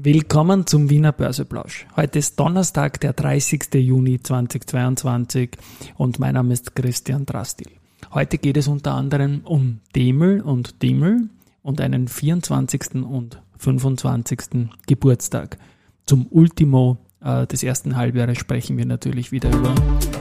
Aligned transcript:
Willkommen 0.00 0.64
zum 0.64 0.90
Wiener 0.90 1.10
Börseplausch. 1.10 1.84
Heute 1.96 2.20
ist 2.20 2.38
Donnerstag, 2.38 3.00
der 3.00 3.14
30. 3.14 3.74
Juni 3.74 4.22
2022 4.22 5.58
und 5.96 6.20
mein 6.20 6.34
Name 6.34 6.52
ist 6.52 6.76
Christian 6.76 7.26
Drastil. 7.26 7.66
Heute 8.14 8.38
geht 8.38 8.56
es 8.56 8.68
unter 8.68 8.94
anderem 8.94 9.40
um 9.42 9.80
Demel 9.96 10.40
und 10.40 10.84
Demel 10.84 11.30
und 11.64 11.80
einen 11.80 12.06
24. 12.06 13.02
und 13.10 13.42
25. 13.58 14.68
Geburtstag. 14.86 15.58
Zum 16.06 16.28
Ultimo 16.30 16.98
äh, 17.20 17.48
des 17.48 17.64
ersten 17.64 17.96
Halbjahres 17.96 18.38
sprechen 18.38 18.78
wir 18.78 18.86
natürlich 18.86 19.32
wieder 19.32 19.48
über 19.50 19.74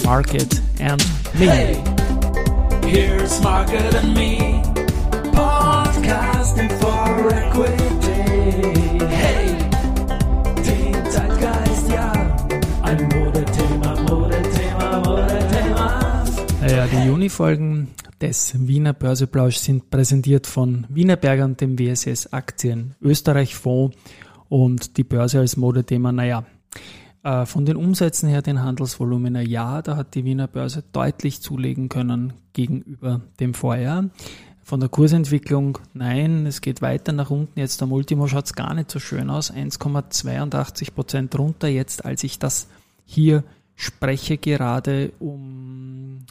Market 0.03 0.59
and 0.81 1.05
Me. 1.37 1.51
Hey, 1.51 1.77
here's 2.83 3.39
Market 3.43 3.93
and 3.93 4.17
Me, 4.17 4.59
podcasting 5.33 6.71
for 6.79 7.31
equity. 7.31 7.87
Die 16.91 17.05
Juni-Folgen 17.05 17.89
des 18.21 18.55
Wiener 18.67 18.93
Börseplausch 18.93 19.57
sind 19.57 19.89
präsentiert 19.89 20.47
von 20.47 20.85
Wienerberger 20.89 21.45
und 21.45 21.59
dem 21.59 21.77
WSS 21.77 22.31
Aktien 22.31 22.95
Österreich 23.01 23.55
Fonds 23.55 23.97
und 24.47 24.97
die 24.97 25.03
Börse 25.03 25.39
als 25.39 25.57
Modethema. 25.57 26.11
Naja, 26.11 26.45
äh, 27.23 27.45
von 27.45 27.65
den 27.65 27.75
Umsätzen 27.75 28.29
her, 28.29 28.41
den 28.41 28.61
Handelsvolumina, 28.61 29.41
ja, 29.41 29.81
da 29.81 29.97
hat 29.97 30.15
die 30.15 30.23
Wiener 30.23 30.47
Börse 30.47 30.83
deutlich 30.93 31.41
zulegen 31.41 31.89
können 31.89 32.33
gegenüber 32.53 33.21
dem 33.39 33.53
Vorjahr. 33.53 34.05
Von 34.67 34.81
der 34.81 34.89
Kursentwicklung, 34.89 35.77
nein, 35.93 36.45
es 36.45 36.59
geht 36.59 36.81
weiter 36.81 37.13
nach 37.13 37.29
unten. 37.29 37.57
Jetzt 37.57 37.81
am 37.81 37.93
Ultimo 37.93 38.27
schaut 38.27 38.47
es 38.47 38.53
gar 38.53 38.73
nicht 38.73 38.91
so 38.91 38.99
schön 38.99 39.29
aus. 39.29 39.49
1,82 39.49 40.91
Prozent 40.91 41.39
runter 41.39 41.69
jetzt, 41.69 42.03
als 42.03 42.25
ich 42.25 42.37
das 42.37 42.67
hier 43.05 43.45
spreche, 43.75 44.37
gerade 44.37 45.13
um 45.19 46.25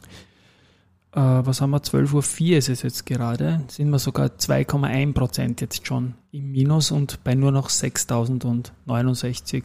äh, 1.12 1.19
was 1.19 1.62
haben 1.62 1.70
wir, 1.70 1.78
12.04 1.78 2.12
Uhr 2.52 2.58
ist 2.58 2.69
es 2.69 2.83
jetzt 2.83 3.06
gerade, 3.06 3.62
sind 3.69 3.88
wir 3.88 3.98
sogar 3.98 4.27
2,1 4.27 5.14
Prozent 5.14 5.62
jetzt 5.62 5.86
schon 5.86 6.12
im 6.30 6.53
Minus 6.53 6.91
und 6.91 7.25
bei 7.25 7.34
nur 7.34 7.53
noch 7.53 7.70
6.069 7.70 9.62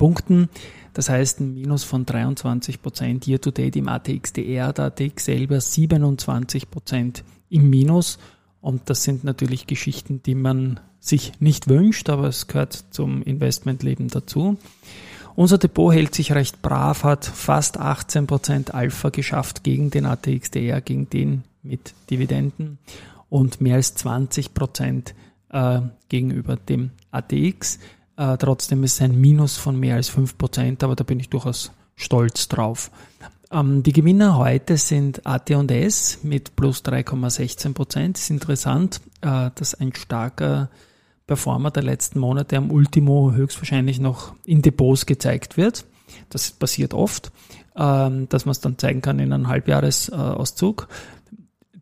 Punkten. 0.00 0.48
Das 0.94 1.10
heißt 1.10 1.40
ein 1.40 1.52
Minus 1.52 1.84
von 1.84 2.06
23 2.06 2.80
Prozent 2.80 3.28
year 3.28 3.38
to 3.38 3.50
date 3.50 3.76
im 3.76 3.86
ATXDR, 3.86 4.72
der 4.72 4.86
ATX 4.86 5.26
selber 5.26 5.60
27 5.60 6.70
Prozent 6.70 7.22
im 7.50 7.68
Minus. 7.68 8.18
Und 8.62 8.88
das 8.88 9.04
sind 9.04 9.24
natürlich 9.24 9.66
Geschichten, 9.66 10.22
die 10.22 10.34
man 10.34 10.80
sich 11.00 11.32
nicht 11.38 11.68
wünscht, 11.68 12.08
aber 12.08 12.28
es 12.28 12.46
gehört 12.46 12.82
zum 12.92 13.22
Investmentleben 13.22 14.08
dazu. 14.08 14.56
Unser 15.36 15.58
Depot 15.58 15.92
hält 15.92 16.14
sich 16.14 16.32
recht 16.32 16.62
brav, 16.62 17.04
hat 17.04 17.26
fast 17.26 17.78
18% 17.78 18.70
Alpha 18.70 19.10
geschafft 19.10 19.64
gegen 19.64 19.90
den 19.90 20.06
ATXDR, 20.06 20.80
gegen 20.80 21.10
den 21.10 21.44
mit 21.62 21.92
Dividenden 22.10 22.78
und 23.28 23.60
mehr 23.60 23.76
als 23.76 23.94
20% 23.98 25.12
äh, 25.50 25.80
gegenüber 26.08 26.56
dem 26.56 26.90
ATX. 27.10 27.78
Äh, 28.20 28.36
trotzdem 28.36 28.84
ist 28.84 28.96
es 28.96 29.00
ein 29.00 29.18
Minus 29.18 29.56
von 29.56 29.80
mehr 29.80 29.94
als 29.94 30.14
5%, 30.14 30.84
aber 30.84 30.94
da 30.94 31.04
bin 31.04 31.18
ich 31.18 31.30
durchaus 31.30 31.72
stolz 31.96 32.48
drauf. 32.48 32.90
Ähm, 33.50 33.82
die 33.82 33.94
Gewinner 33.94 34.36
heute 34.36 34.76
sind 34.76 35.26
AT&S 35.26 36.18
mit 36.22 36.54
plus 36.54 36.84
3,16%. 36.84 38.18
ist 38.18 38.28
interessant, 38.28 39.00
äh, 39.22 39.48
dass 39.54 39.74
ein 39.74 39.94
starker 39.94 40.68
Performer 41.26 41.70
der 41.70 41.82
letzten 41.82 42.18
Monate 42.18 42.58
am 42.58 42.70
Ultimo 42.70 43.32
höchstwahrscheinlich 43.32 44.00
noch 44.00 44.34
in 44.44 44.60
Depots 44.60 45.06
gezeigt 45.06 45.56
wird. 45.56 45.86
Das 46.28 46.50
passiert 46.50 46.92
oft, 46.92 47.32
ähm, 47.74 48.28
dass 48.28 48.44
man 48.44 48.52
es 48.52 48.60
dann 48.60 48.76
zeigen 48.76 49.00
kann 49.00 49.18
in 49.18 49.32
einem 49.32 49.48
Halbjahresauszug. 49.48 50.88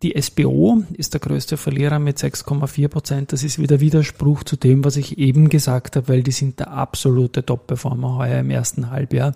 Die 0.03 0.21
SBO 0.21 0.85
ist 0.93 1.15
der 1.15 1.21
größte 1.21 1.57
Verlierer 1.57 1.99
mit 1.99 2.19
6,4 2.19 2.89
Prozent. 2.89 3.33
Das 3.33 3.43
ist 3.43 3.59
wieder 3.59 3.81
Widerspruch 3.81 4.45
zu 4.45 4.57
dem, 4.57 4.85
was 4.85 4.97
ich 4.97 5.19
eben 5.19 5.49
gesagt 5.49 5.97
habe, 5.97 6.09
weil 6.09 6.23
die 6.23 6.31
sind 6.31 6.61
der 6.61 6.71
absolute 6.71 7.45
Top-Performer 7.45 8.17
heuer 8.17 8.39
im 8.41 8.51
ersten 8.51 8.91
Halbjahr 8.91 9.35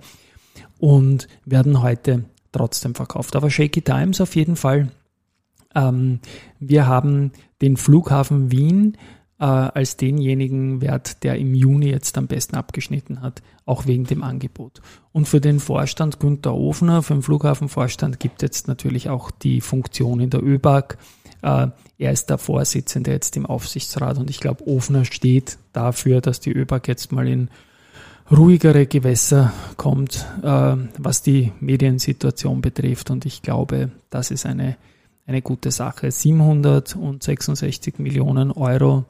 und 0.78 1.27
werden 1.45 1.83
heute 1.83 2.25
trotzdem 2.53 2.95
verkauft. 2.95 3.34
Aber 3.34 3.50
Shaky 3.50 3.83
Times 3.83 4.21
auf 4.21 4.37
jeden 4.37 4.55
Fall. 4.55 4.93
Ähm, 5.75 6.21
wir 6.61 6.87
haben 6.87 7.33
den 7.61 7.77
Flughafen 7.77 8.53
Wien 8.53 8.97
äh, 9.42 9.44
als 9.44 9.97
denjenigen 9.97 10.80
Wert, 10.80 11.25
der 11.25 11.36
im 11.36 11.53
Juni 11.53 11.91
jetzt 11.91 12.16
am 12.16 12.28
besten 12.28 12.54
abgeschnitten 12.54 13.22
hat, 13.22 13.42
auch 13.66 13.86
wegen 13.86 14.04
dem 14.04 14.22
Angebot. 14.22 14.80
Und 15.10 15.26
für 15.26 15.41
den 15.41 15.58
Vorstand 15.58 16.20
Günther 16.20 16.54
Ofner, 16.54 17.03
für 17.03 17.14
den 17.14 17.22
Flughafenvorstand 17.22 18.20
gibt 18.20 18.41
jetzt 18.42 18.69
natürlich 18.69 19.08
auch 19.08 19.32
die 19.32 19.60
Funktion 19.60 20.20
in 20.20 20.31
der 20.31 20.44
ÖBAG. 20.44 20.97
Äh, 21.42 21.66
er 21.98 22.12
ist 22.12 22.31
der 22.31 22.38
Vorsitzende 22.38 23.10
jetzt 23.10 23.36
im 23.36 23.44
Aufsichtsrat 23.44 24.16
und 24.19 24.31
ich 24.31 24.38
glaube, 24.38 24.64
Ofner 24.69 25.04
steht 25.04 25.58
dafür, 25.72 26.20
dass 26.20 26.38
die 26.38 26.52
ÖBAG 26.52 26.86
jetzt 26.86 27.10
mal 27.10 27.26
in 27.26 27.50
ruhigere 28.31 28.86
Gewässer 28.86 29.52
kommt, 29.76 30.25
äh, 30.44 30.76
was 30.98 31.22
die 31.22 31.50
Mediensituation 31.58 32.60
betrifft. 32.62 33.10
Und 33.10 33.26
ich 33.26 33.42
glaube, 33.42 33.91
das 34.08 34.31
ist 34.31 34.47
eine, 34.47 34.76
eine 35.26 35.42
gute 35.42 35.72
Sache. 35.72 36.12
766 36.12 37.98
Millionen 37.98 38.52
Euro 38.52 39.04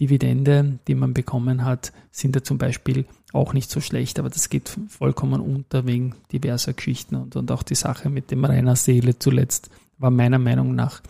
Dividende, 0.00 0.78
die 0.88 0.94
man 0.94 1.14
bekommen 1.14 1.64
hat, 1.64 1.92
sind 2.10 2.34
ja 2.36 2.42
zum 2.42 2.58
Beispiel 2.58 3.06
auch 3.32 3.52
nicht 3.52 3.70
so 3.70 3.80
schlecht, 3.80 4.18
aber 4.18 4.28
das 4.28 4.50
geht 4.50 4.76
vollkommen 4.88 5.40
unter 5.40 5.86
wegen 5.86 6.14
diverser 6.32 6.74
Geschichten 6.74 7.16
und, 7.16 7.36
und 7.36 7.50
auch 7.50 7.62
die 7.62 7.74
Sache 7.74 8.10
mit 8.10 8.30
dem 8.30 8.44
Rainer 8.44 8.76
Seele 8.76 9.18
zuletzt 9.18 9.70
war 9.98 10.10
meiner 10.10 10.38
Meinung 10.38 10.74
nach 10.74 11.00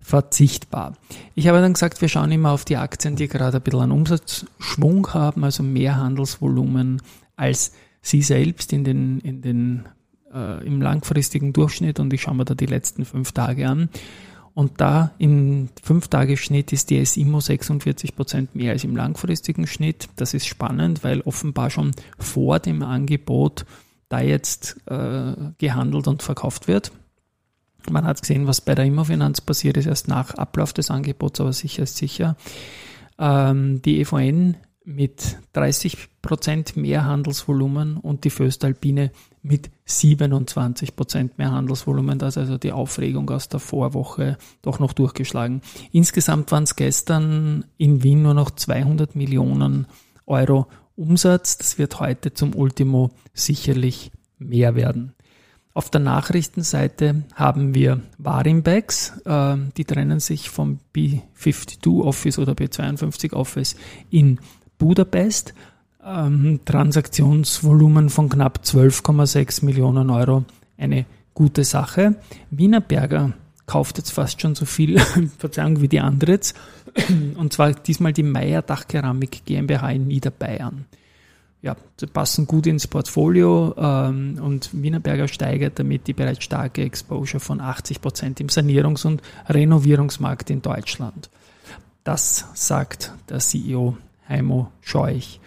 verzichtbar. 0.00 0.96
Ich 1.34 1.48
habe 1.48 1.60
dann 1.60 1.72
gesagt, 1.72 2.00
wir 2.00 2.08
schauen 2.08 2.30
immer 2.32 2.52
auf 2.52 2.64
die 2.64 2.76
Aktien, 2.76 3.16
die 3.16 3.28
gerade 3.28 3.58
ein 3.58 3.62
bisschen 3.62 3.80
einen 3.80 3.92
Umsatzschwung 3.92 5.12
haben, 5.12 5.44
also 5.44 5.62
mehr 5.62 5.96
Handelsvolumen 5.96 7.02
als 7.36 7.72
sie 8.00 8.22
selbst 8.22 8.72
in 8.72 8.84
den, 8.84 9.20
in 9.20 9.42
den, 9.42 9.84
äh, 10.32 10.66
im 10.66 10.80
langfristigen 10.80 11.52
Durchschnitt 11.52 12.00
und 12.00 12.12
ich 12.12 12.22
schaue 12.22 12.34
mir 12.34 12.44
da 12.44 12.54
die 12.54 12.66
letzten 12.66 13.04
fünf 13.04 13.32
Tage 13.32 13.68
an. 13.68 13.88
Und 14.56 14.80
da 14.80 15.10
im 15.18 15.68
5-Tage-Schnitt 15.86 16.72
ist 16.72 16.88
die 16.88 17.04
SIMO 17.04 17.40
46 17.40 18.16
Prozent 18.16 18.54
mehr 18.54 18.72
als 18.72 18.84
im 18.84 18.96
langfristigen 18.96 19.66
Schnitt. 19.66 20.08
Das 20.16 20.32
ist 20.32 20.46
spannend, 20.46 21.04
weil 21.04 21.20
offenbar 21.20 21.68
schon 21.68 21.90
vor 22.18 22.58
dem 22.58 22.82
Angebot 22.82 23.66
da 24.08 24.20
jetzt 24.20 24.78
äh, 24.86 25.34
gehandelt 25.58 26.08
und 26.08 26.22
verkauft 26.22 26.68
wird. 26.68 26.90
Man 27.90 28.06
hat 28.06 28.22
gesehen, 28.22 28.46
was 28.46 28.62
bei 28.62 28.74
der 28.74 28.86
Immofinanz 28.86 29.42
passiert 29.42 29.76
ist, 29.76 29.84
erst 29.84 30.08
nach 30.08 30.32
Ablauf 30.32 30.72
des 30.72 30.90
Angebots, 30.90 31.38
aber 31.38 31.52
sicher 31.52 31.82
ist 31.82 31.98
sicher. 31.98 32.34
Ähm, 33.18 33.82
die 33.82 34.00
EVN 34.00 34.56
mit 34.86 35.36
30 35.52 35.98
Prozent 36.22 36.76
mehr 36.76 37.04
Handelsvolumen 37.04 37.96
und 37.96 38.22
die 38.24 38.30
Föstalpine 38.30 39.10
mit 39.42 39.68
27 39.84 40.94
Prozent 40.94 41.38
mehr 41.38 41.50
Handelsvolumen. 41.50 42.20
Da 42.20 42.28
ist 42.28 42.38
also 42.38 42.56
die 42.56 42.70
Aufregung 42.70 43.28
aus 43.30 43.48
der 43.48 43.58
Vorwoche 43.58 44.38
doch 44.62 44.78
noch 44.78 44.92
durchgeschlagen. 44.92 45.60
Insgesamt 45.90 46.52
waren 46.52 46.62
es 46.62 46.76
gestern 46.76 47.64
in 47.76 48.04
Wien 48.04 48.22
nur 48.22 48.34
noch 48.34 48.50
200 48.50 49.16
Millionen 49.16 49.86
Euro 50.24 50.68
Umsatz. 50.94 51.58
Das 51.58 51.78
wird 51.78 51.98
heute 51.98 52.32
zum 52.32 52.54
Ultimo 52.54 53.10
sicherlich 53.34 54.12
mehr 54.38 54.76
werden. 54.76 55.14
Auf 55.74 55.90
der 55.90 56.00
Nachrichtenseite 56.00 57.24
haben 57.34 57.74
wir 57.74 58.00
Warimbex, 58.18 59.20
äh, 59.26 59.56
die 59.76 59.84
trennen 59.84 60.20
sich 60.20 60.48
vom 60.48 60.78
B52 60.94 62.02
Office 62.02 62.38
oder 62.38 62.52
B52 62.52 63.34
Office 63.34 63.76
in 64.08 64.38
Budapest. 64.78 65.54
Ähm, 66.04 66.60
Transaktionsvolumen 66.64 68.10
von 68.10 68.28
knapp 68.28 68.60
12,6 68.64 69.64
Millionen 69.64 70.10
Euro. 70.10 70.44
Eine 70.78 71.06
gute 71.34 71.64
Sache. 71.64 72.16
Wiener 72.50 72.80
Berger 72.80 73.32
kauft 73.66 73.98
jetzt 73.98 74.10
fast 74.10 74.40
schon 74.40 74.54
so 74.54 74.64
viel, 74.64 74.98
Verzeihung, 75.38 75.80
wie 75.80 75.88
die 75.88 76.00
andere 76.00 76.32
jetzt. 76.32 76.56
Und 77.36 77.52
zwar 77.52 77.72
diesmal 77.72 78.12
die 78.12 78.22
Meier 78.22 78.62
Dachkeramik 78.62 79.44
GmbH 79.44 79.90
in 79.90 80.06
Niederbayern. 80.06 80.86
Ja, 81.62 81.74
sie 81.98 82.06
passen 82.06 82.46
gut 82.46 82.66
ins 82.66 82.86
Portfolio 82.86 83.74
ähm, 83.76 84.38
und 84.40 84.70
Wienerberger 84.72 85.26
steigert 85.26 85.78
damit 85.78 86.06
die 86.06 86.12
bereits 86.12 86.44
starke 86.44 86.82
Exposure 86.82 87.40
von 87.40 87.60
80 87.60 88.00
Prozent 88.00 88.40
im 88.40 88.48
Sanierungs- 88.48 89.04
und 89.04 89.20
Renovierungsmarkt 89.48 90.50
in 90.50 90.62
Deutschland. 90.62 91.28
Das 92.04 92.46
sagt 92.54 93.12
der 93.28 93.40
CEO 93.40 93.96
Heimo 94.28 94.70
Scheuch. 94.80 95.40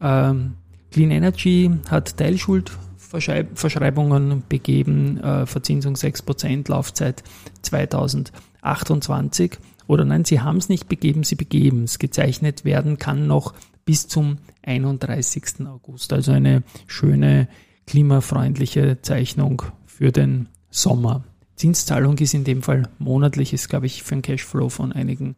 Ähm, 0.00 0.54
Clean 0.90 1.10
Energy 1.10 1.70
hat 1.90 2.16
Teilschuldverschreibungen 2.16 4.44
begeben, 4.48 5.18
äh, 5.18 5.46
Verzinsung 5.46 5.94
6%, 5.94 6.68
Laufzeit 6.68 7.22
2028. 7.62 9.58
Oder 9.86 10.04
nein, 10.04 10.24
sie 10.24 10.40
haben 10.40 10.56
es 10.56 10.68
nicht 10.68 10.88
begeben, 10.88 11.22
sie 11.22 11.36
begeben 11.36 11.84
es. 11.84 11.98
Gezeichnet 11.98 12.64
werden 12.64 12.98
kann 12.98 13.26
noch 13.26 13.54
bis 13.84 14.08
zum 14.08 14.38
31. 14.62 15.66
August. 15.66 16.12
Also 16.12 16.32
eine 16.32 16.62
schöne 16.86 17.48
klimafreundliche 17.86 19.00
Zeichnung 19.02 19.62
für 19.86 20.12
den 20.12 20.48
Sommer. 20.70 21.24
Zinszahlung 21.54 22.18
ist 22.18 22.34
in 22.34 22.44
dem 22.44 22.62
Fall 22.62 22.88
monatlich, 22.98 23.52
ist 23.52 23.68
glaube 23.68 23.86
ich 23.86 24.02
für 24.02 24.12
einen 24.12 24.22
Cashflow 24.22 24.68
von 24.68 24.92
einigen 24.92 25.36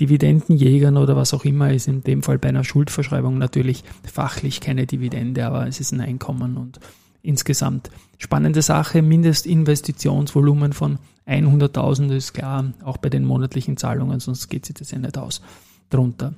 Dividendenjägern 0.00 0.96
oder 0.96 1.16
was 1.16 1.34
auch 1.34 1.44
immer, 1.44 1.72
ist 1.72 1.88
in 1.88 2.02
dem 2.02 2.22
Fall 2.22 2.38
bei 2.38 2.48
einer 2.48 2.64
Schuldverschreibung 2.64 3.38
natürlich 3.38 3.84
fachlich 4.10 4.60
keine 4.60 4.86
Dividende, 4.86 5.46
aber 5.46 5.66
es 5.66 5.80
ist 5.80 5.92
ein 5.92 6.00
Einkommen 6.00 6.56
und 6.56 6.80
insgesamt 7.22 7.90
spannende 8.18 8.62
Sache. 8.62 9.02
Mindestinvestitionsvolumen 9.02 10.72
von 10.72 10.98
100.000 11.26 12.14
ist 12.14 12.32
klar, 12.32 12.72
auch 12.84 12.96
bei 12.96 13.10
den 13.10 13.24
monatlichen 13.24 13.76
Zahlungen, 13.76 14.18
sonst 14.18 14.48
geht 14.48 14.66
sich 14.66 14.74
das 14.74 14.90
ja 14.90 14.98
nicht 14.98 15.18
aus 15.18 15.40
drunter. 15.90 16.34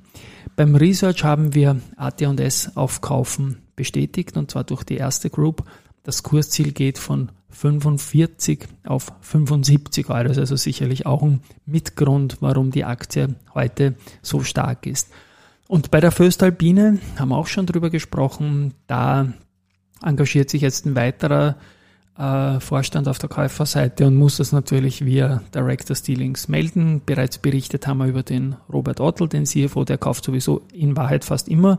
Beim 0.55 0.75
Research 0.75 1.23
haben 1.23 1.55
wir 1.55 1.79
AT&S 1.95 2.75
aufkaufen 2.75 3.57
bestätigt 3.75 4.37
und 4.37 4.51
zwar 4.51 4.63
durch 4.63 4.83
die 4.83 4.97
erste 4.97 5.29
Group. 5.29 5.63
Das 6.03 6.23
Kursziel 6.23 6.71
geht 6.71 6.97
von 6.97 7.29
45 7.55 8.67
auf 8.85 9.13
75 9.21 10.09
Euro. 10.09 10.23
Das 10.23 10.33
ist 10.33 10.39
also 10.39 10.55
sicherlich 10.57 11.05
auch 11.05 11.21
ein 11.21 11.41
Mitgrund, 11.65 12.37
warum 12.41 12.71
die 12.71 12.83
Aktie 12.83 13.35
heute 13.53 13.95
so 14.21 14.41
stark 14.41 14.85
ist. 14.85 15.09
Und 15.67 15.89
bei 15.89 16.01
der 16.01 16.11
Föstalpine 16.11 16.99
haben 17.17 17.29
wir 17.29 17.37
auch 17.37 17.47
schon 17.47 17.65
drüber 17.65 17.89
gesprochen. 17.89 18.73
Da 18.87 19.33
engagiert 20.03 20.49
sich 20.49 20.61
jetzt 20.61 20.85
ein 20.85 20.95
weiterer 20.95 21.55
äh, 22.17 22.59
Vorstand 22.59 23.07
auf 23.07 23.19
der 23.19 23.29
Käuferseite 23.29 24.07
und 24.07 24.15
muss 24.15 24.37
das 24.37 24.51
natürlich 24.51 25.05
via 25.05 25.43
Director 25.53 25.95
Dealings 25.95 26.47
melden. 26.47 27.01
Bereits 27.05 27.37
berichtet 27.37 27.85
haben 27.87 27.99
wir 27.99 28.07
über 28.07 28.23
den 28.23 28.55
Robert 28.71 29.01
Ottel, 29.01 29.27
den 29.27 29.45
CFO, 29.45 29.83
der 29.83 29.97
kauft 29.97 30.23
sowieso 30.23 30.61
in 30.73 30.95
Wahrheit 30.95 31.25
fast 31.25 31.49
immer. 31.49 31.77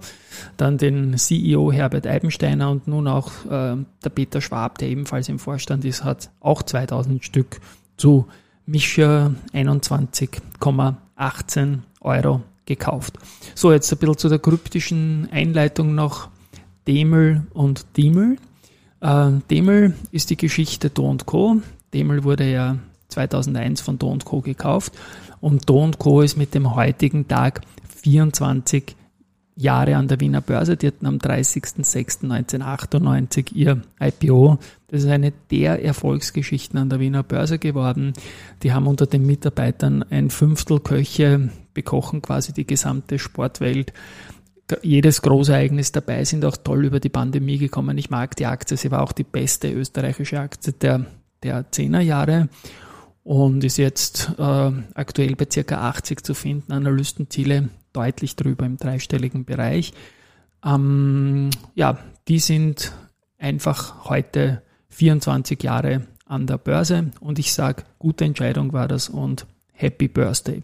Dann 0.56 0.78
den 0.78 1.16
CEO 1.16 1.72
Herbert 1.72 2.06
Eibensteiner 2.06 2.70
und 2.70 2.86
nun 2.86 3.08
auch 3.08 3.30
äh, 3.46 3.76
der 4.04 4.10
Peter 4.14 4.40
Schwab, 4.40 4.78
der 4.78 4.88
ebenfalls 4.88 5.28
im 5.28 5.38
Vorstand 5.38 5.84
ist, 5.84 6.04
hat 6.04 6.30
auch 6.40 6.62
2000 6.62 7.24
Stück 7.24 7.60
zu 7.96 8.26
Mischer 8.66 9.34
21,18 9.54 11.78
Euro 12.00 12.42
gekauft. 12.66 13.14
So, 13.54 13.72
jetzt 13.72 13.90
ein 13.92 13.98
bisschen 13.98 14.18
zu 14.18 14.28
der 14.28 14.40
kryptischen 14.40 15.28
Einleitung 15.30 15.94
noch 15.94 16.28
Demel 16.86 17.46
und 17.54 17.86
Diemel. 17.96 18.36
Äh, 19.00 19.30
Demel 19.50 19.94
ist 20.10 20.30
die 20.30 20.36
Geschichte 20.36 20.90
Do 20.90 21.16
Co. 21.24 21.58
Demel 21.92 22.24
wurde 22.24 22.50
ja 22.50 22.78
2001 23.08 23.80
von 23.80 23.98
Do 23.98 24.16
Co. 24.24 24.40
gekauft 24.40 24.92
und 25.40 25.68
Do 25.68 25.90
Co. 25.98 26.22
ist 26.22 26.36
mit 26.36 26.54
dem 26.54 26.74
heutigen 26.74 27.28
Tag 27.28 27.60
24 28.02 28.96
Jahre 29.56 29.96
an 29.96 30.06
der 30.06 30.20
Wiener 30.20 30.42
Börse. 30.42 30.76
Die 30.76 30.86
hatten 30.86 31.06
am 31.06 31.16
30.06.1998 31.16 33.54
ihr 33.54 33.80
IPO. 33.98 34.58
Das 34.88 35.02
ist 35.02 35.08
eine 35.08 35.32
der 35.50 35.82
Erfolgsgeschichten 35.82 36.78
an 36.78 36.90
der 36.90 37.00
Wiener 37.00 37.22
Börse 37.22 37.58
geworden. 37.58 38.12
Die 38.62 38.74
haben 38.74 38.86
unter 38.86 39.06
den 39.06 39.24
Mitarbeitern 39.24 40.04
ein 40.10 40.28
Fünftel 40.30 40.80
Köche 40.80 41.48
bekochen 41.72 42.20
quasi 42.22 42.52
die 42.52 42.66
gesamte 42.66 43.18
Sportwelt 43.18 43.94
jedes 44.82 45.22
Großereignis 45.22 45.92
dabei, 45.92 46.24
sind 46.24 46.44
auch 46.44 46.56
toll 46.56 46.86
über 46.86 47.00
die 47.00 47.08
Pandemie 47.08 47.58
gekommen. 47.58 47.98
Ich 47.98 48.10
mag 48.10 48.36
die 48.36 48.46
Aktie, 48.46 48.76
sie 48.76 48.90
war 48.90 49.02
auch 49.02 49.12
die 49.12 49.24
beste 49.24 49.70
österreichische 49.70 50.40
Aktie 50.40 50.72
der, 50.72 51.06
der 51.42 51.70
10er 51.70 52.00
Jahre 52.00 52.48
und 53.22 53.64
ist 53.64 53.76
jetzt 53.76 54.32
äh, 54.38 54.72
aktuell 54.94 55.36
bei 55.36 55.46
circa 55.50 55.88
80 55.88 56.24
zu 56.24 56.34
finden. 56.34 56.72
Analystenziele 56.72 57.68
deutlich 57.92 58.36
drüber 58.36 58.66
im 58.66 58.76
dreistelligen 58.76 59.44
Bereich. 59.44 59.92
Ähm, 60.64 61.50
ja, 61.74 61.98
die 62.28 62.38
sind 62.38 62.92
einfach 63.38 64.08
heute 64.08 64.62
24 64.90 65.62
Jahre 65.62 66.06
an 66.24 66.46
der 66.46 66.58
Börse 66.58 67.10
und 67.20 67.38
ich 67.38 67.52
sage, 67.52 67.84
gute 67.98 68.24
Entscheidung 68.24 68.72
war 68.72 68.88
das 68.88 69.08
und 69.08 69.46
Happy 69.72 70.08
Birthday. 70.08 70.62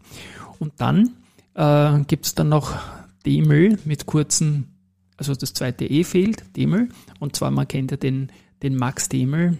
Und 0.58 0.72
dann 0.78 1.10
äh, 1.54 2.00
gibt 2.06 2.26
es 2.26 2.34
dann 2.34 2.49
noch 2.49 2.76
Demel 3.23 3.79
mit 3.85 4.07
kurzen, 4.07 4.69
also 5.17 5.35
das 5.35 5.55
zweite 5.55 5.85
E 5.85 6.05
fehlt, 6.05 6.45
Demel. 6.57 6.89
Und 7.21 7.37
zwar, 7.37 7.51
man 7.51 7.69
kennt 7.69 7.91
ja 7.91 7.97
den, 7.97 8.31
den 8.63 8.77
Max 8.77 9.09
Demel 9.09 9.59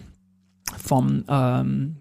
vom, 0.77 1.23
ähm, 1.27 1.97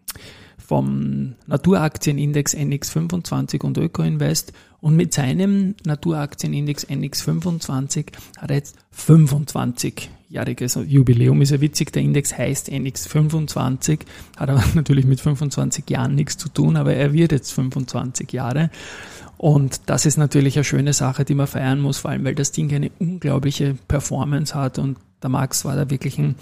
vom 0.59 1.35
Naturaktienindex 1.47 2.55
NX25 2.55 3.63
und 3.63 3.79
Ökoinvest. 3.79 4.53
Und 4.83 4.97
mit 4.97 5.15
seinem 5.15 5.77
Naturaktienindex 5.85 6.89
NX25 6.89 8.07
hat 8.37 8.51
er 8.51 8.57
jetzt 8.57 8.77
25-jähriges 8.99 10.83
Jubiläum. 10.83 11.41
Ist 11.41 11.53
ja 11.53 11.61
witzig, 11.61 11.93
der 11.93 12.03
Index 12.03 12.37
heißt 12.37 12.69
NX25, 12.69 14.01
hat 14.37 14.51
aber 14.51 14.65
natürlich 14.75 15.07
mit 15.07 15.21
25 15.21 15.89
Jahren 15.89 16.17
nichts 16.17 16.37
zu 16.37 16.49
tun, 16.49 16.77
aber 16.77 16.95
er 16.95 17.13
wird 17.13 17.31
jetzt 17.31 17.53
25 17.53 18.33
Jahre. 18.33 18.71
Und 19.39 19.83
das 19.87 20.05
ist 20.05 20.17
natürlich 20.17 20.57
eine 20.57 20.65
schöne 20.65 20.93
Sache, 20.93 21.25
die 21.25 21.35
man 21.35 21.47
feiern 21.47 21.79
muss, 21.79 21.99
vor 21.99 22.11
allem 22.11 22.25
weil 22.25 22.35
das 22.35 22.51
Ding 22.51 22.75
eine 22.75 22.91
unglaubliche 22.99 23.77
Performance 23.87 24.53
hat 24.53 24.81
und 24.81 24.99
der 25.23 25.31
Max 25.31 25.65
war 25.65 25.77
da 25.77 25.91
wirklich 25.91 26.19
ein 26.19 26.35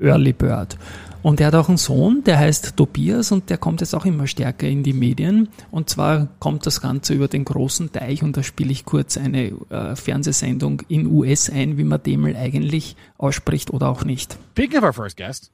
Early 0.00 0.32
Bird. 0.32 0.78
Und 1.22 1.40
er 1.40 1.48
hat 1.48 1.54
auch 1.56 1.68
einen 1.68 1.78
Sohn, 1.78 2.22
der 2.24 2.38
heißt 2.38 2.76
Tobias 2.76 3.32
und 3.32 3.50
der 3.50 3.58
kommt 3.58 3.80
jetzt 3.80 3.94
auch 3.94 4.04
immer 4.04 4.26
stärker 4.26 4.68
in 4.68 4.82
die 4.82 4.92
Medien. 4.92 5.48
Und 5.70 5.90
zwar 5.90 6.28
kommt 6.38 6.64
das 6.64 6.80
Ganze 6.80 7.14
über 7.14 7.26
den 7.26 7.44
großen 7.44 7.90
Teich 7.90 8.22
und 8.22 8.36
da 8.36 8.42
spiele 8.42 8.70
ich 8.70 8.84
kurz 8.84 9.16
eine 9.16 9.52
äh, 9.70 9.96
Fernsehsendung 9.96 10.82
in 10.88 11.06
US 11.06 11.50
ein, 11.50 11.76
wie 11.76 11.84
man 11.84 12.02
Demel 12.02 12.36
eigentlich 12.36 12.96
ausspricht 13.16 13.70
oder 13.70 13.88
auch 13.88 14.04
nicht. 14.04 14.38
Speaking 14.52 14.78
of 14.78 14.84
our 14.84 14.92
first 14.92 15.16
guest, 15.16 15.50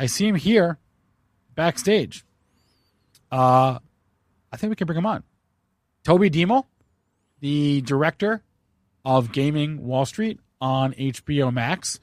I 0.00 0.06
see 0.06 0.26
him 0.26 0.36
here 0.36 0.78
backstage. 1.54 2.24
Uh, 3.30 3.78
I 4.52 4.56
think 4.56 4.70
we 4.70 4.76
can 4.76 4.86
bring 4.86 4.98
him 4.98 5.06
on. 5.06 5.24
Toby 6.04 6.30
Demel, 6.30 6.66
the 7.40 7.82
director 7.82 8.42
of 9.04 9.32
Gaming 9.32 9.84
Wall 9.86 10.06
Street 10.06 10.38
on 10.60 10.92
HBO 10.92 11.52
Max. 11.52 12.00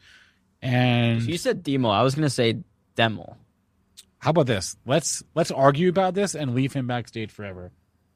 And 0.61 1.21
you 1.21 1.37
said 1.37 1.63
Demo. 1.63 1.89
I 1.89 2.03
was 2.03 2.15
gonna 2.15 2.29
say 2.29 2.57
Demo. 2.95 3.37
How 4.19 4.31
about 4.31 4.47
this? 4.47 4.75
Let's 4.85 5.23
let's 5.35 5.51
argue 5.51 5.89
about 5.89 6.13
this 6.13 6.35
and 6.35 6.53
leave 6.53 6.73
him 6.73 6.87
backstage 6.87 7.31
forever, 7.31 7.71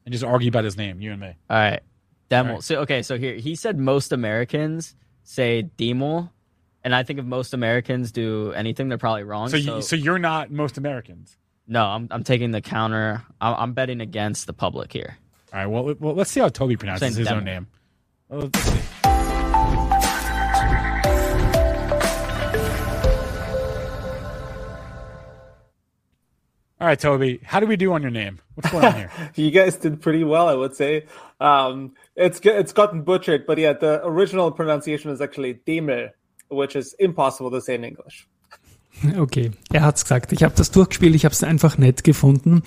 and 0.05 0.11
just 0.11 0.23
argue 0.23 0.49
about 0.49 0.65
his 0.65 0.75
name, 0.75 0.99
you 0.99 1.11
and 1.11 1.21
me. 1.21 1.35
All 1.49 1.57
right, 1.57 1.81
Demo. 2.29 2.55
Right. 2.55 2.63
So 2.63 2.81
okay, 2.81 3.01
so 3.01 3.17
here 3.17 3.35
he 3.35 3.55
said 3.55 3.79
most 3.79 4.11
Americans 4.11 4.95
say 5.23 5.61
Demo, 5.61 6.29
and 6.83 6.93
I 6.93 7.03
think 7.03 7.19
if 7.19 7.25
most 7.25 7.53
Americans 7.53 8.11
do 8.11 8.51
anything, 8.51 8.89
they're 8.89 8.97
probably 8.97 9.23
wrong. 9.23 9.47
So, 9.47 9.59
so, 9.59 9.75
you, 9.75 9.81
so 9.81 9.95
you're 9.95 10.19
not 10.19 10.51
most 10.51 10.77
Americans. 10.77 11.37
No, 11.67 11.85
I'm 11.85 12.09
I'm 12.11 12.25
taking 12.25 12.51
the 12.51 12.61
counter. 12.61 13.23
I'm, 13.39 13.55
I'm 13.55 13.73
betting 13.73 14.01
against 14.01 14.47
the 14.47 14.53
public 14.53 14.91
here. 14.91 15.17
All 15.53 15.59
right. 15.59 15.67
Well, 15.67 15.95
well 15.99 16.15
let's 16.15 16.31
see 16.31 16.41
how 16.41 16.49
Toby 16.49 16.75
pronounces 16.75 17.15
his 17.15 17.27
demo. 17.27 17.39
own 17.39 17.45
name. 17.45 17.67
Well, 18.27 18.49
All 26.83 26.89
right, 26.89 26.99
Toby. 26.99 27.39
How 27.45 27.61
do 27.61 27.65
we 27.65 27.77
do 27.77 27.93
on 27.93 28.01
your 28.01 28.11
name? 28.11 28.39
What's 28.55 28.69
going 28.69 28.83
on 28.83 28.95
here? 28.95 29.09
you 29.35 29.51
guys 29.51 29.77
did 29.77 30.01
pretty 30.01 30.25
well, 30.25 30.49
I 30.49 30.53
would 30.53 30.75
say. 30.75 31.05
Um, 31.39 31.93
it's 32.17 32.41
it's 32.43 32.73
gotten 32.73 33.03
butchered, 33.03 33.45
but 33.45 33.57
yeah, 33.57 33.71
the 33.71 34.05
original 34.05 34.51
pronunciation 34.51 35.09
is 35.09 35.21
actually 35.21 35.61
Demel, 35.65 36.09
which 36.49 36.75
is 36.75 36.93
impossible 36.99 37.51
to 37.51 37.61
say 37.61 37.75
in 37.75 37.85
English. 37.85 38.27
Okay, 39.17 39.51
er 39.71 39.83
hat's 39.83 40.03
gesagt. 40.03 40.33
Ich 40.33 40.43
habe 40.43 40.55
das 40.57 40.71
durchgespielt, 40.71 41.15
ich 41.15 41.23
habe 41.23 41.31
es 41.31 41.41
einfach 41.41 41.77
nett 41.77 42.03
gefunden. 42.03 42.63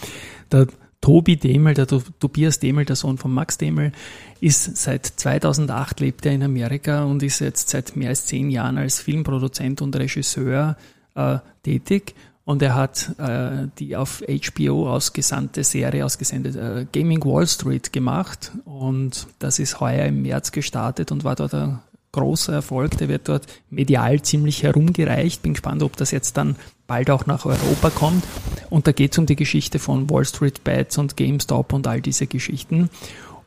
Der 0.50 0.66
Tobi 1.02 1.36
Demel, 1.36 1.74
der 1.74 1.86
Tobias 1.86 2.58
Demel, 2.58 2.86
der 2.86 2.96
Sohn 2.96 3.18
von 3.18 3.34
Max 3.34 3.58
Demel, 3.58 3.92
ist 4.40 4.78
seit 4.78 5.04
2008 5.04 6.00
lebt 6.00 6.24
er 6.24 6.32
in 6.32 6.42
Amerika 6.42 7.04
und 7.04 7.22
ist 7.22 7.40
jetzt 7.40 7.68
seit 7.68 7.96
mehr 7.96 8.08
als 8.08 8.24
zehn 8.24 8.48
Jahren 8.48 8.78
als 8.78 8.98
Filmproduzent 8.98 9.82
und 9.82 9.94
Regisseur 9.94 10.78
äh, 11.14 11.38
tätig. 11.62 12.14
Und 12.46 12.62
er 12.62 12.76
hat 12.76 13.10
äh, 13.18 13.66
die 13.76 13.96
auf 13.96 14.22
HBO 14.24 14.88
ausgesandte 14.88 15.64
Serie, 15.64 16.04
ausgesendet 16.04 16.54
äh, 16.54 16.86
Gaming 16.92 17.24
Wall 17.24 17.44
Street 17.48 17.92
gemacht. 17.92 18.52
Und 18.64 19.26
das 19.40 19.58
ist 19.58 19.80
heuer 19.80 20.06
im 20.06 20.22
März 20.22 20.52
gestartet 20.52 21.10
und 21.10 21.24
war 21.24 21.34
dort 21.34 21.54
ein 21.54 21.80
großer 22.12 22.52
Erfolg. 22.52 22.98
Der 22.98 23.08
wird 23.08 23.28
dort 23.28 23.48
medial 23.68 24.22
ziemlich 24.22 24.62
herumgereicht. 24.62 25.42
Bin 25.42 25.54
gespannt, 25.54 25.82
ob 25.82 25.96
das 25.96 26.12
jetzt 26.12 26.36
dann 26.36 26.54
bald 26.86 27.10
auch 27.10 27.26
nach 27.26 27.46
Europa 27.46 27.90
kommt. 27.90 28.24
Und 28.70 28.86
da 28.86 28.92
geht 28.92 29.10
es 29.10 29.18
um 29.18 29.26
die 29.26 29.34
Geschichte 29.34 29.80
von 29.80 30.08
Wall 30.08 30.24
Street 30.24 30.62
Bets 30.62 30.98
und 30.98 31.16
GameStop 31.16 31.72
und 31.72 31.88
all 31.88 32.00
diese 32.00 32.28
Geschichten. 32.28 32.90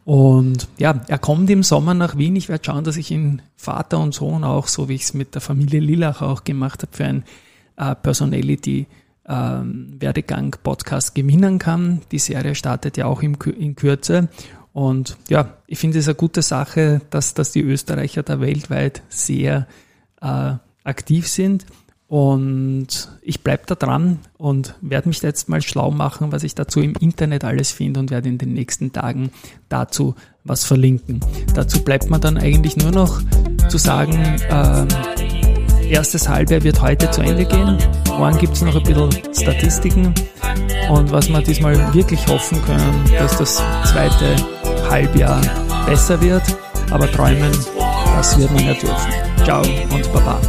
Und 0.04 0.68
ja, 0.78 1.00
er 1.08 1.20
kommt 1.20 1.50
im 1.50 1.64
Sommer 1.64 1.94
nach 1.94 2.18
Wien. 2.18 2.36
Ich 2.36 2.50
werde 2.50 2.66
schauen, 2.66 2.84
dass 2.84 2.98
ich 2.98 3.12
ihn 3.12 3.44
Vater 3.56 4.00
und 4.00 4.14
Sohn 4.14 4.44
auch, 4.44 4.68
so 4.68 4.90
wie 4.90 4.96
ich 4.96 5.04
es 5.04 5.14
mit 5.14 5.36
der 5.36 5.42
Familie 5.42 5.80
Lillach 5.80 6.22
auch 6.22 6.44
gemacht 6.44 6.82
habe, 6.82 6.98
für 6.98 7.06
ein 7.06 7.24
äh, 7.80 7.96
Personality 7.96 8.86
ähm, 9.28 9.96
Werdegang 10.00 10.56
Podcast 10.64 11.16
gewinnen 11.16 11.60
kann. 11.60 12.02
Die 12.12 12.20
Serie 12.20 12.56
startet 12.56 12.98
ja 12.98 13.06
auch 13.06 13.22
im, 13.22 13.38
in 13.58 13.76
Kürze. 13.76 14.28
Und 14.74 15.18
ja, 15.30 15.58
ich 15.68 15.80
finde 15.80 16.00
es 16.00 16.08
eine 16.08 16.16
gute 16.16 16.42
Sache, 16.42 17.02
dass, 17.10 17.34
dass 17.34 17.52
die 17.52 17.62
Österreicher 17.62 18.24
da 18.24 18.40
weltweit 18.40 19.02
sehr 19.10 19.68
äh, 20.22 20.54
aktiv 20.84 21.28
sind. 21.28 21.66
Und 22.08 23.10
ich 23.22 23.44
bleibe 23.44 23.64
da 23.68 23.76
dran 23.76 24.18
und 24.38 24.74
werde 24.82 25.10
mich 25.10 25.22
jetzt 25.22 25.48
mal 25.48 25.62
schlau 25.62 25.92
machen, 25.92 26.32
was 26.32 26.44
ich 26.44 26.56
dazu 26.56 26.82
im 26.82 26.96
Internet 27.00 27.44
alles 27.44 27.72
finde 27.72 28.00
und 28.00 28.10
werde 28.10 28.30
in 28.30 28.40
den 28.40 28.54
nächsten 28.54 28.92
Tagen 28.92 29.30
dazu 29.70 30.16
was 30.44 30.64
verlinken. 30.64 31.20
Dazu 31.54 31.84
bleibt 31.84 32.10
mir 32.10 32.20
dann 32.20 32.40
eigentlich 32.40 32.78
nur 32.78 32.92
noch 32.92 33.22
zu 33.70 33.78
sagen, 33.78 34.14
äh, 34.50 34.88
erstes 35.90 36.30
Halbjahr 36.30 36.64
wird 36.64 36.82
heute 36.82 37.10
zu 37.12 37.22
Ende 37.22 37.46
gehen. 37.46 37.78
Morgen 38.08 38.38
gibt 38.38 38.54
es 38.54 38.62
noch 38.62 38.76
ein 38.76 38.84
bisschen 38.84 39.10
Statistiken. 39.34 40.14
Und 40.90 41.12
was 41.12 41.30
wir 41.30 41.42
diesmal 41.42 41.94
wirklich 41.94 42.26
hoffen 42.28 42.62
können, 42.64 43.04
dass 43.18 43.38
das 43.38 43.56
zweite 43.92 44.36
Halbjahr 44.90 45.42
besser 45.86 46.20
wird. 46.22 46.44
Aber 46.92 47.12
träumen, 47.12 47.52
das 48.16 48.38
wird 48.38 48.52
man 48.52 48.66
ja 48.66 48.74
dürfen. 48.74 49.14
Ciao 49.44 49.62
und 49.62 50.14
Baba. 50.14 50.40